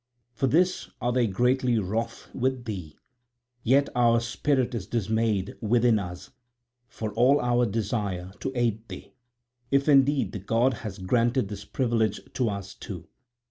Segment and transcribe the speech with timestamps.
[0.33, 2.97] For this are they greatly wroth with thee?
[3.61, 6.31] Yet our spirit is dismayed within us
[6.87, 9.13] for all our desire to aid thee,
[9.69, 13.09] if indeed the god has granted this privilege to us two.